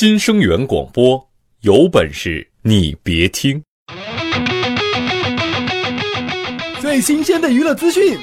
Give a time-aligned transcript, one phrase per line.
[0.00, 1.28] 新生源广播，
[1.62, 3.60] 有本事你别听！
[6.80, 8.16] 最新鲜的娱乐资讯，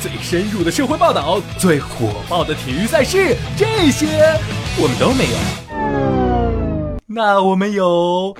[0.00, 4.08] 最深入的社会报道，最火爆的体育赛事，这些
[4.76, 5.36] 我们都没有。
[7.06, 8.36] 那我们有。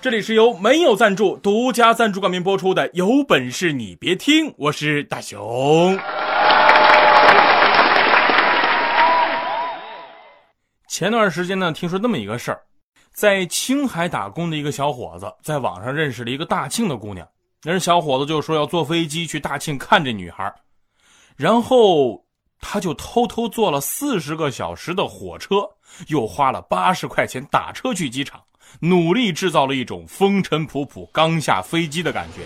[0.00, 5.98] 这里是由没有赞助、独家赞助冠名播出的《有本事你别听》，我是大熊。
[10.88, 12.62] 前段时间呢，听说那么一个事儿，
[13.18, 17.28] 在青海打工的一个小伙子，在网上认识了一个大庆的姑娘，
[17.64, 20.54] 那小伙子就说要坐飞机去大庆看这女孩，
[21.34, 22.24] 然后
[22.60, 25.68] 他就偷偷坐了四十个小时的火车，
[26.06, 28.40] 又花了八十块钱打车去机场。
[28.78, 32.42] 努力制造了一种风尘仆仆刚下飞机的感觉。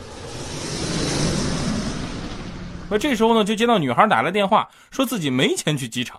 [2.88, 6.18] 那这时候呢，就接到女孩打来电话，说自己没钱去机场。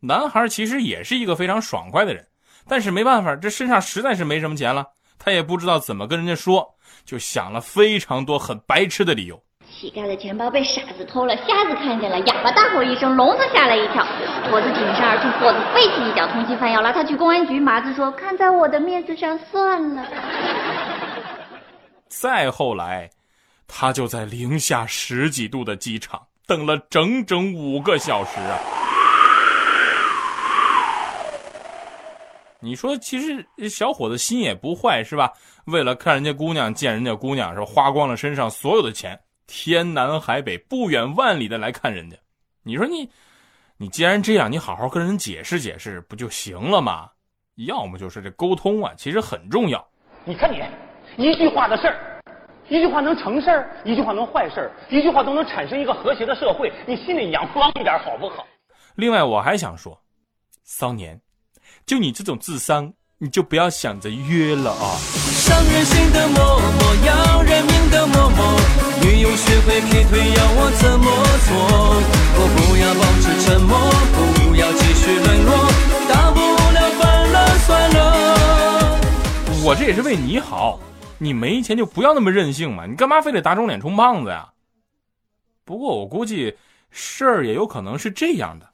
[0.00, 2.26] 男孩其实也是一个非常爽快的人，
[2.68, 4.86] 但是没办法，这身上实在是没什么钱了，
[5.18, 9.40] 他也不知道怎么跟人家说，就想了非常多很白痴的理由。
[9.68, 14.04] 乞丐的钱包被傻子偷了，瞎子看见了，哑巴大吼一声，聋子吓了一跳，
[14.48, 20.06] 驼子挺身而出，跛子飞起一脚，通缉犯要拉他去公安局，麻子说看在我的面子上算了。
[22.08, 23.10] 再后来，
[23.68, 28.58] 他就在零下十几度的机场等了整整五个小时啊！
[32.60, 35.32] 你说，其实小伙子心也不坏是吧？
[35.66, 39.18] 为了看人家姑娘，见人家姑娘，是花光了身上所有的钱。
[39.46, 42.16] 天南海北、不远万里的来看人家，
[42.64, 43.08] 你说你，
[43.76, 47.10] 你既然这样，你好好跟人解释解释不就行了吗？
[47.66, 49.86] 要么就是这沟通啊，其实很重要。
[50.24, 50.60] 你看你，
[51.16, 52.20] 一句话的事儿，
[52.68, 58.44] 一句话能成事儿，一句话能坏事儿，一句话都能产生一个和谐的社会，你心里阳光一点好不好？
[58.96, 59.96] 另外，我还想说，
[60.64, 61.20] 骚年，
[61.86, 64.98] 就你这种智商，你就不要想着约了啊。
[64.98, 68.60] 伤人心的默默，要人命的默默。
[69.00, 71.06] 女友学会劈腿，要我怎么
[71.46, 71.54] 做？
[72.38, 73.78] 我不要保持沉默，
[74.10, 75.54] 不要继续沦落，
[76.08, 76.40] 大不
[76.74, 78.98] 了分了算了。
[79.64, 80.80] 我这也是为你好，
[81.18, 84.48] 你没钱就不要那么任性嘛，你干嘛非得打肿脸充胖子呀？
[85.64, 86.56] 不过我估计
[86.90, 88.68] 事儿也有可能是这样的，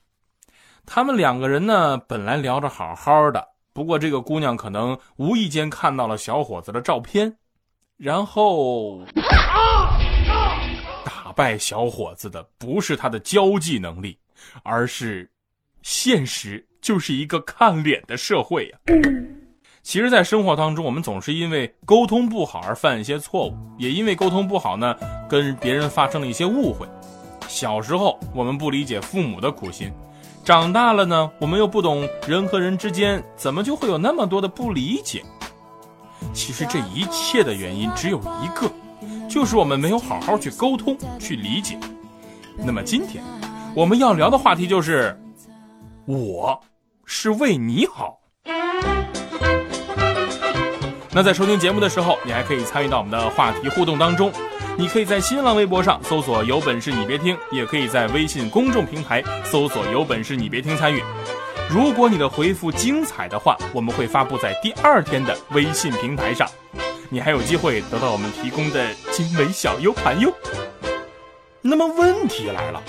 [0.85, 7.35] 他们两个人呢本来聊着好好的，不过这个姑娘可能无意间看到了小伙子的照片，
[7.97, 9.03] 然后。
[11.05, 14.19] 打败小伙子的不是他的交际能力，
[14.63, 15.31] 而是
[15.83, 18.79] 现实就是一个看脸的社会呀。
[19.83, 24.95] 其实，在生活当中，我们总是因为沟通不好而犯一些错误，也因为沟通不好呢，
[25.29, 26.87] 跟别人发生了一些误会。
[27.49, 29.91] 小时候，我们不理解父母的苦心；
[30.45, 35.25] 长大了呢，我们又不懂人和人之间怎么就会有那么多的不理解。
[36.33, 38.71] 其实，这一切的原因只有一个。
[39.29, 41.79] 就是我们没有好好去沟通、去理解。
[42.59, 43.25] 那么今天
[43.75, 45.19] 我们要聊的话题就是，
[46.07, 46.61] 我
[47.07, 48.19] 是为你好。
[51.13, 54.31] 那在收听节目的时候，你还可以参与到我们的话题互动当中。
[54.79, 61.03] 你可以在新浪微博上搜索“有本事你别听”，也可以在微信公众平台搜索“有本事你别听”参与。
[61.71, 66.49] 如果你的回复精彩的话，我们会发布在第二天的微信平台上。
[67.11, 70.33] 你还有机会得到我们提供的精美小 U 盘哟。
[71.61, 72.83] 那么问题来了，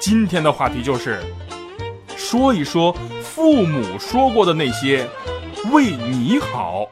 [0.00, 1.22] 今天的话题就是
[2.16, 5.08] 说一说父母说过的那些
[5.72, 6.88] 为你好。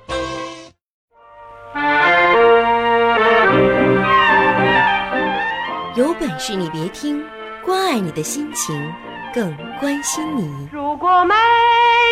[5.97, 7.23] 有本事你别听，
[7.65, 8.93] 关爱你的心情，
[9.33, 10.69] 更关心你。
[10.73, 11.33] 如果没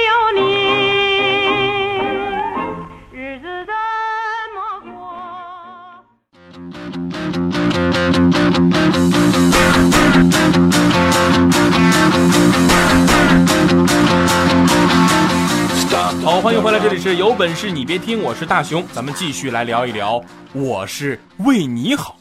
[0.06, 0.40] 有你。
[3.11, 3.75] 日子怎
[4.55, 4.93] 么过
[16.25, 22.17] 好，欢迎回来，这里是有本事你别听，我是大熊，咱们继续来聊一聊，我是为你好。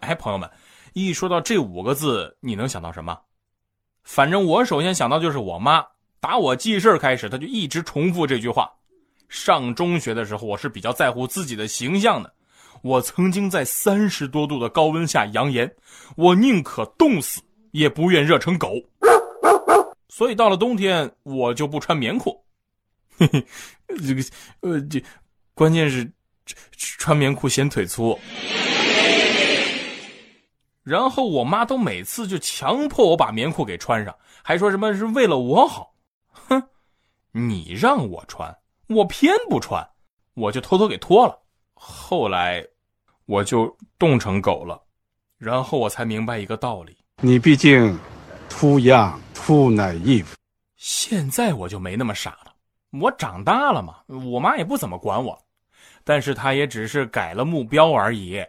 [0.00, 0.46] 哎，朋友们，
[0.94, 3.18] 一说到这五个字，你能想到什么？
[4.04, 5.84] 反正我首先想到就是我妈，
[6.20, 8.70] 打我记事开始，她就一直重复这句话：
[9.28, 12.32] 上中学的时候，我是比较在乎自己的形象的。
[12.82, 15.74] 我曾经在三十多度的高温下扬言，
[16.16, 17.40] 我宁可冻死，
[17.72, 18.74] 也不愿热成狗。
[20.08, 22.40] 所以到了冬天，我就不穿棉裤。
[23.18, 23.44] 嘿嘿，
[24.06, 24.22] 这个，
[24.60, 25.02] 呃，这
[25.54, 26.08] 关键是
[26.76, 28.16] 穿棉裤显腿粗。
[30.84, 35.94] 然后我妈都每次就强迫我把棉裤给穿上，还说什么是为了我好。
[36.30, 36.62] 哼，
[37.32, 38.54] 你让我穿，
[38.88, 39.84] 我偏不穿，
[40.34, 41.38] 我就偷偷给脱了。
[41.72, 42.62] 后来，
[43.24, 44.78] 我就冻成狗了，
[45.38, 47.98] 然后我才明白一个道理：你毕竟
[48.50, 50.26] too young, too naive。
[50.76, 52.52] 现在我就没那么傻了，
[53.00, 55.42] 我长大了嘛，我妈也不怎么管我，
[56.04, 58.44] 但是她也只是改了目标而已。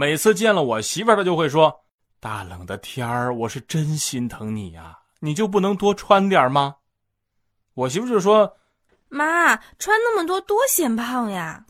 [0.00, 1.82] 每次见了我媳妇儿，她就会说
[2.20, 6.76] ：“大冷的天儿，我是真心疼你呀，你就不能多穿点吗？”
[7.76, 8.56] 我媳妇就说
[9.10, 11.66] ：“妈，穿那么多多显胖呀。”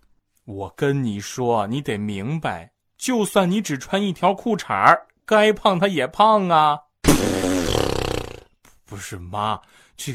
[0.47, 6.79] 我跟你说，你得明白，就算你只穿一条裤衩儿，该胖他也胖啊。
[8.87, 9.61] 不是妈，
[9.97, 10.13] 这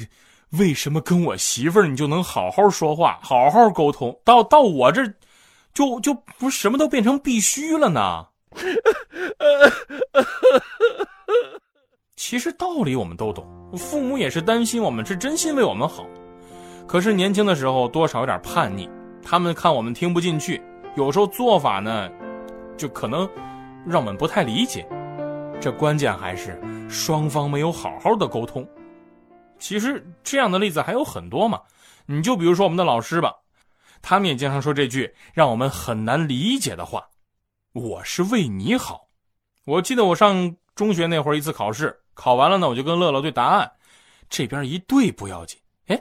[0.51, 5.03] 为什么跟我媳妇儿你就能好好说话，好好沟通，到到我这，
[5.75, 8.25] 就就不什么都变成必须了呢？
[12.15, 13.45] 其实道理我们都懂，
[13.77, 16.07] 父母也是担心我们，是真心为我们好。
[16.87, 18.89] 可是年轻的时候多少有点叛逆。
[19.21, 20.61] 他们看我们听不进去，
[20.95, 22.09] 有时候做法呢，
[22.77, 23.27] 就可能
[23.85, 24.87] 让我们不太理解。
[25.59, 28.67] 这关键还是双方没有好好的沟通。
[29.57, 31.59] 其实这样的例子还有很多嘛，
[32.05, 33.33] 你就比如说我们的老师吧，
[34.07, 37.09] 他们也经常说这句让我们很难理解的话
[37.73, 39.07] ：“我是为你好。”
[39.65, 43.71] 我记得我上中学那会儿，一次考试考完了呢，我就跟乐乐对答案，
[44.29, 45.99] 这边一对不要紧，哎，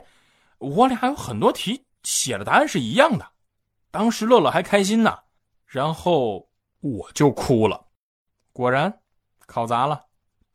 [0.59, 1.83] 我俩有很多题。
[2.03, 3.27] 写的答案是一样的，
[3.89, 5.17] 当时乐乐还开心呢，
[5.65, 6.47] 然后
[6.81, 7.87] 我就哭了，
[8.53, 8.99] 果然
[9.47, 9.99] 考砸了。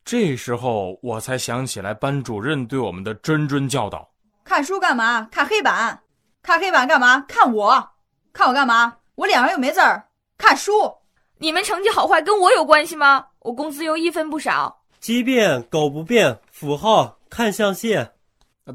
[0.04, 4.08] 这时候我才想起来班主任对我们的谆谆教导：
[4.44, 5.24] 看书干嘛？
[5.32, 6.00] 看黑板？
[6.42, 7.20] 看黑板干嘛？
[7.28, 7.90] 看我？
[8.32, 8.94] 看我干嘛？
[9.14, 10.04] 我脸上又没字儿。
[10.38, 10.92] 看书？
[11.38, 13.26] 你们成绩好坏跟我有关系吗？
[13.40, 14.82] 我工资又一分不少。
[15.00, 18.12] 鸡变狗不变，符号看象限。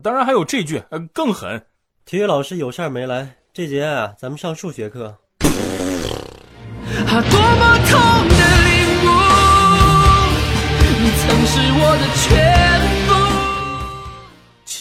[0.04, 1.66] 当然还有这句，呃，更狠。
[2.06, 5.18] 体育老师有事儿没来，这节啊，咱们上数学课。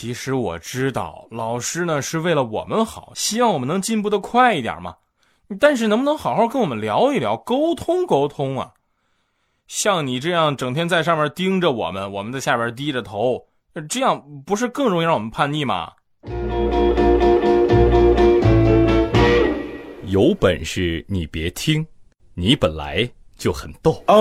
[0.05, 4.97] 其实我知道，老师呢是为了我们好，希望我们能进步的快一点嘛。
[5.59, 8.73] 但是能不能好好跟我们聊一聊，沟通沟通啊？
[9.67, 13.47] 像你这样整天在上面盯着我们，我们在下边低着头，
[13.89, 15.93] 这样不是更容易让我们叛逆吗？
[20.05, 21.87] 有本事你别听，
[22.35, 23.09] 你本来
[23.39, 24.05] 就很逗。
[24.07, 24.15] 好，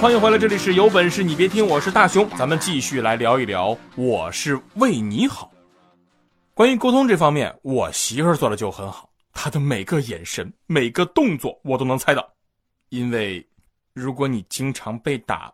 [0.00, 5.52] 欢迎回来，这里是有本事你别听，我是大熊，咱们继续来聊一聊，我是为你好。
[6.54, 12.26] 关于沟通这方面，我媳妇儿做的就很好，她的每个眼神、每个动作我都能猜到，
[12.88, 13.46] 因为
[13.92, 15.52] 如果你经常被打，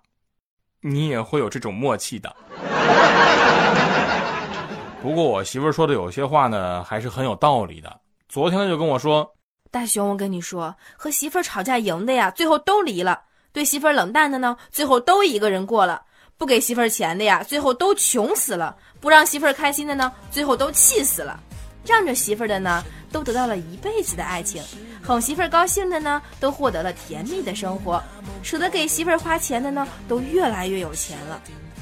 [0.80, 2.32] 你也会有这种默契的。
[5.02, 8.00] 不过我媳妇儿说的有些话呢，还是很有道理的。
[8.28, 9.28] 昨天她就跟我说
[9.72, 13.22] ：“大熊，我跟你说，和媳妇儿吵架赢的呀，最后都离了。”
[13.56, 15.98] 对媳妇儿冷淡的呢，最后都一个人过了；
[16.36, 21.40] 不给媳妇儿钱的呀，最后都穷死了；不让媳妇儿开心的呢，最后都气死了；
[21.86, 24.62] 让着媳妇儿的呢，都得到了一辈子的爱情；
[25.06, 27.98] 哄媳妇儿高兴的呢，都获得了甜蜜的生活；
[28.42, 31.40] 舍得给媳妇儿花钱的呢，都越来越有钱了。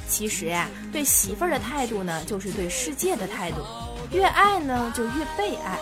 [0.08, 3.56] 其实呀，对媳妇儿的态度呢，就是对世界的态度。
[4.12, 5.76] 越爱呢，就越被爱；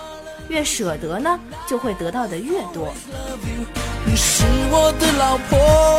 [0.49, 2.95] 越舍得呢，就会得到的越多。
[4.13, 5.99] 你是我的老婆，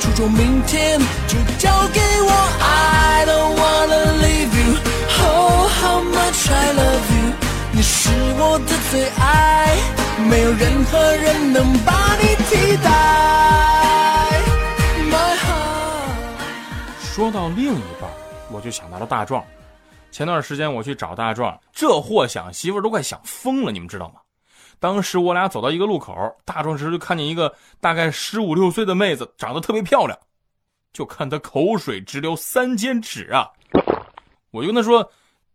[0.00, 2.30] 初中明天就交给我。
[2.62, 4.78] I don't wanna leave you,
[5.20, 7.34] oh how much I love you。
[7.72, 9.76] 你是我的最爱，
[10.30, 12.90] 没有任何人能把你替代。
[15.10, 17.04] My heart。
[17.14, 18.08] 说到另一半，
[18.50, 19.44] 我就想到了大壮。
[20.10, 24.21] 前段时间我去找大壮，这货想媳妇都快想疯了，你们知道吗？
[24.82, 26.12] 当时我俩走到一个路口，
[26.44, 30.18] 大壮时就看见一个大概十五六岁的妹子，长得特别漂亮。
[30.92, 33.48] 就看她口水直流三千尺啊！
[34.50, 35.08] 我就跟他说：“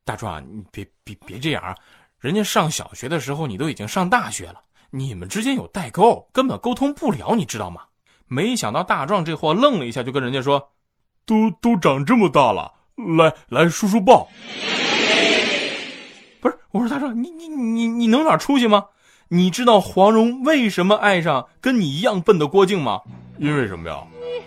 [0.06, 1.76] 大壮，你别别别这样啊！
[2.20, 7.82] 人家上小学的时候，你都已经上大学了，你们之间有代沟，根本沟通不了，你知道吗？”
[8.28, 10.70] 没想到大壮这货愣了一下，就跟人家说
[11.28, 14.26] ：“都都长这么大了，来来，叔叔抱。”
[16.40, 18.86] 不是，我说大壮，你你你你能点出息吗？
[19.30, 23.02] 你知道黄蓉为什么爱上跟你一样笨的郭靖吗？
[23.38, 23.98] 因为什么呀？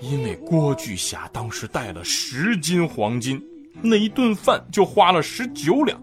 [0.01, 3.39] 因为郭巨侠当时带了十斤黄金，
[3.83, 6.01] 那一顿饭就花了十九两。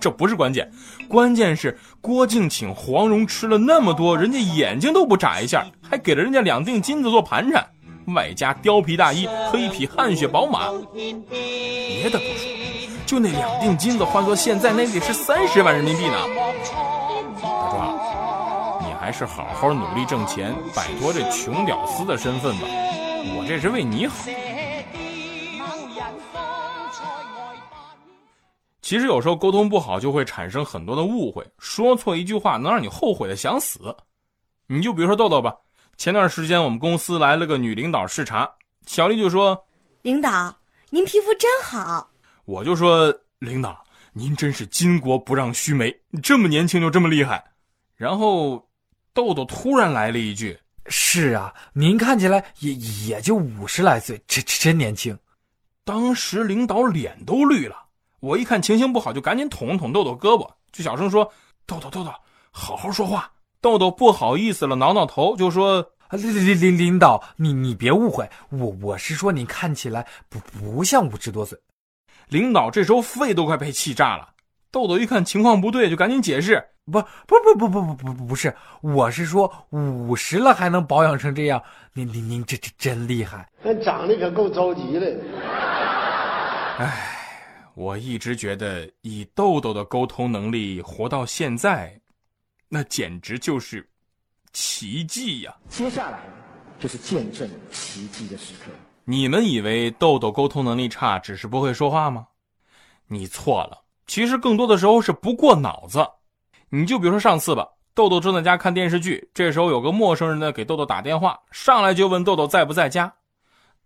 [0.00, 0.70] 这不是关键，
[1.08, 7.66] 关键是郭靖请黄蓉吃了那么多，人家眼睛都不眨一下，还给了人家两锭金子做盘缠，
[8.14, 10.70] 外加貂皮大衣和一匹汗血宝马。
[10.94, 12.48] 别的不说，
[13.04, 16.14] 就那两锭金子换作现在，那得是三十万人民币呢。
[19.10, 22.68] 还是好好努力挣钱，摆脱这穷屌丝的身份吧。
[23.34, 24.14] 我这是为你好。
[28.80, 33.92] 其实有时候沟通不好，就会产生很多的误会，说错一句话能让你后悔的想死。
[34.68, 35.56] 你就比如说豆豆吧，
[35.96, 38.48] 前段时间我们公司来了个女领导视察，
[38.86, 39.60] 小丽就说
[40.02, 40.56] ：“领导，
[40.90, 42.08] 您皮肤真好。”
[42.46, 47.42] 我就说：“领导，您真是巾帼不让须眉，这么年轻就这么厉害。”
[47.98, 48.69] 然后
[49.12, 55.18] 豆豆突然来了一句：“是啊，您看起来也也就五十来岁，真真年轻。”
[55.84, 57.76] 当时领导脸都绿了。
[58.20, 61.32] 我一看情形不好，就赶紧捅了捅豆豆胳膊，就小声说
[61.66, 62.12] ：“豆豆，豆豆，
[62.50, 71.58] 好好说话。”豆豆不好意思了，挠挠头，就说：“领领领领导，你你别误会，我我是说你看起来不不像五十多岁。”
[72.28, 74.28] 领导这时候肺都快被气炸了。
[74.70, 83.48] 豆豆一看情况不对，就赶紧解释：“不不不不不不不不不是，我是说五十了还能保养成这样，您您您这这真厉害。
[83.62, 85.16] 那长得可够着急的。”
[86.78, 87.16] 哎。
[87.74, 91.98] 我一直觉得以豆豆的沟通能力活到现在，
[92.68, 93.88] 那简直就是
[94.52, 95.56] 奇迹呀！
[95.68, 96.20] 接下来
[96.78, 98.70] 就是见证奇迹的时刻。
[99.04, 102.26] 你们以为豆豆沟通能力差，只是不会说话吗？
[103.06, 106.06] 你错了，其实更多的时候是不过脑子。
[106.70, 113.12] 你就比如说上次吧，豆豆正在家看电视剧，这时候有个陌生人呢给豆豆打电话，上来就问豆豆在不在家。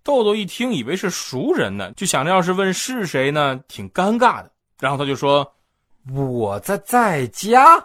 [0.02, 4.52] 豆豆一听，以为是熟人呢，就想着要是问是谁呢，挺尴尬的。
[4.78, 5.54] 然后他就说
[6.14, 7.78] ：“我在在家，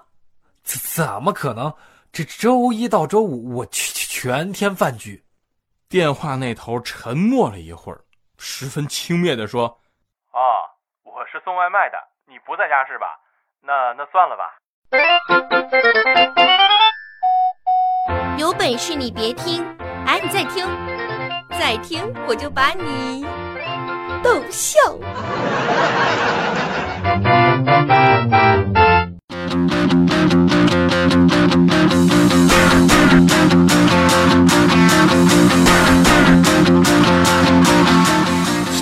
[0.64, 1.74] 怎怎么可能？
[2.12, 5.24] 这周一到周五我全全天饭局。”
[5.88, 8.02] 电话那头沉默了一会儿，
[8.38, 9.66] 十分轻蔑地说
[10.32, 10.68] ：“啊，
[11.04, 13.18] 我是送外卖的，你不在家是吧？
[13.62, 14.60] 那那算了吧。
[18.38, 19.64] 有本事你别听，
[20.06, 20.66] 哎，你再听。”
[21.60, 23.24] 再听，我就把你
[24.24, 24.80] 逗笑。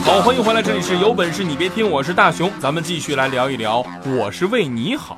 [0.06, 5.18] 好，欢迎回来，这里是有本事你别听，我是大熊，咱们继续来聊一聊，我是为你好。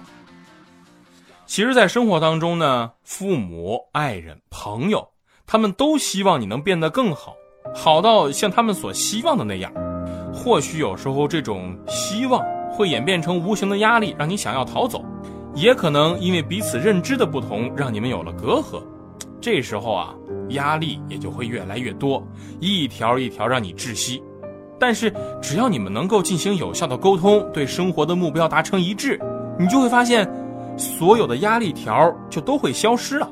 [1.50, 5.08] 其实，在生活当中呢，父母、爱人、朋友，
[5.48, 7.34] 他们都希望你能变得更好。
[7.74, 9.74] 好到像他们所希望的那样，
[10.32, 15.00] 或许有时候这种希望会演变成无形的压力，让你想要逃走；
[15.56, 18.79] 也可能因为彼此认知的不同，让你们有了隔阂。
[19.41, 20.13] 这时候啊，
[20.50, 22.24] 压力也就会越来越多，
[22.60, 24.22] 一条一条让你窒息。
[24.79, 29.20] 但是只要你们能够进行有效的沟通，对生活的目标达成一致，
[29.58, 30.32] 你就会发现，
[30.79, 33.29] 所有的压力条就都会消失了。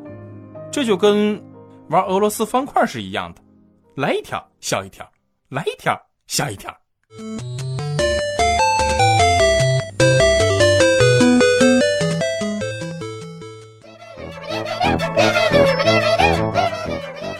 [0.69, 1.41] 这就跟
[1.89, 3.41] 玩俄罗斯方块是一样的。
[3.95, 5.09] 来一条笑一条，
[5.49, 6.71] 来一条笑一条。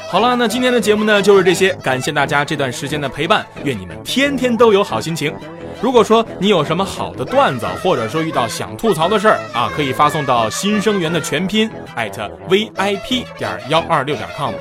[0.10, 5.36] 好了，那今天的节目呢就是这些，感谢大家这段时间的陪伴，愿你们天天都有好心情。
[5.82, 14.54] 如果说你有什么好的段子，或者说遇到想吐槽的事儿啊，可以发送到新生源的全拼艾特 vip 点幺二六点 com。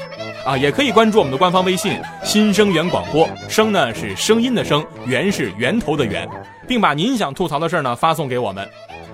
[0.45, 6.29] 啊，也可以关注我们的官方微信“新生源广播”，声呢是声音的声，源是源头的源，
[6.69, 8.69] 并把您想吐槽的事儿呢发送给我们，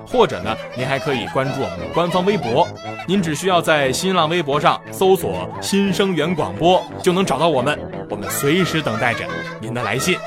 [0.06, 2.68] 或者呢，您还可以关注我们的官方微博，
[3.06, 7.78] 您只需要在新浪微博上搜索“新生源广播”就能找到我们，
[8.10, 9.24] 我们随时等待着
[9.58, 10.18] 您的来信，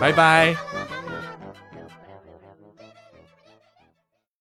[0.00, 0.67] 拜拜。